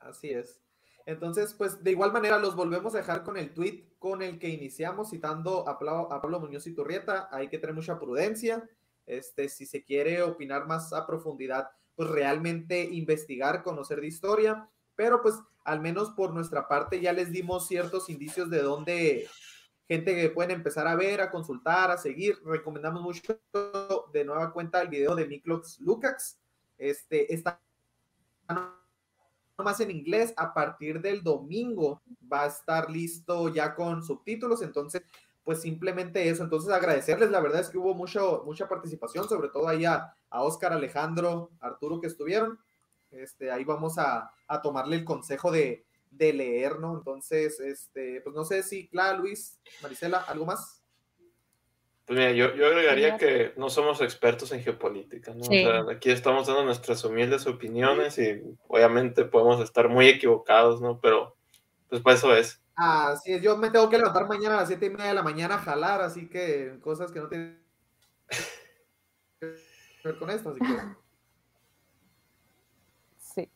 [0.00, 0.60] Así es.
[1.04, 4.48] Entonces, pues de igual manera los volvemos a dejar con el tweet con el que
[4.48, 7.28] iniciamos, citando a, Pla- a Pablo Muñoz y Turrieta.
[7.30, 8.68] Hay que tener mucha prudencia.
[9.04, 14.68] Este, si se quiere opinar más a profundidad, pues realmente investigar, conocer de historia.
[14.94, 19.28] Pero pues al menos por nuestra parte ya les dimos ciertos indicios de dónde
[19.88, 22.38] gente que pueden empezar a ver, a consultar, a seguir.
[22.44, 23.40] Recomendamos mucho
[24.12, 26.38] de nueva cuenta el video de Miklox Lukács.
[26.78, 27.60] Este, está
[29.58, 30.34] más en inglés.
[30.36, 34.62] A partir del domingo va a estar listo ya con subtítulos.
[34.62, 35.02] Entonces,
[35.46, 36.42] pues simplemente eso.
[36.42, 37.30] Entonces, agradecerles.
[37.30, 41.52] La verdad es que hubo mucho, mucha participación, sobre todo ahí a, a Oscar, Alejandro,
[41.60, 42.58] Arturo que estuvieron.
[43.12, 46.96] Este, ahí vamos a, a tomarle el consejo de, de leer, ¿no?
[46.96, 50.82] Entonces, este, pues no sé si, Clara, Luis, Marisela, ¿algo más?
[52.06, 55.44] Pues mira, yo, yo agregaría que no somos expertos en geopolítica, ¿no?
[55.44, 55.64] Sí.
[55.64, 60.98] O sea, aquí estamos dando nuestras humildes opiniones y obviamente podemos estar muy equivocados, ¿no?
[61.00, 61.36] Pero
[61.88, 62.60] pues para eso es.
[62.76, 65.22] Así es, yo me tengo que levantar mañana a las siete y media de la
[65.22, 67.58] mañana a jalar, así que cosas que no tienen
[69.40, 69.54] que
[70.04, 70.66] ver con esto, así que
[73.18, 73.50] Sí.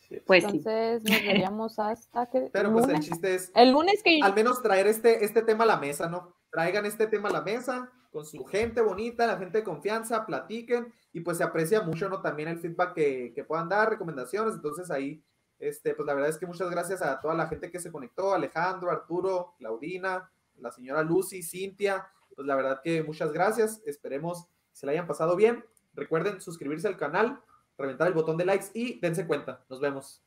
[0.00, 0.20] Sí.
[0.26, 0.50] Pues sí.
[0.58, 3.06] Entonces nos veríamos hasta que pero pues el lunes.
[3.06, 6.36] chiste es El lunes que al menos traer este, este tema a la mesa, ¿no?
[6.50, 10.92] Traigan este tema a la mesa con su gente bonita, la gente de confianza, platiquen
[11.14, 12.20] y pues se aprecia mucho, ¿no?
[12.20, 15.24] También el feedback que, que puedan dar, recomendaciones, entonces ahí,
[15.62, 18.34] este, pues la verdad es que muchas gracias a toda la gente que se conectó,
[18.34, 22.04] Alejandro, Arturo, Claudina, la señora Lucy, Cintia,
[22.34, 26.96] pues la verdad que muchas gracias, esperemos se la hayan pasado bien, recuerden suscribirse al
[26.96, 27.40] canal,
[27.78, 30.20] reventar el botón de likes y dense cuenta, nos vemos.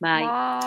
[0.00, 0.22] Bye.
[0.22, 0.66] Bye.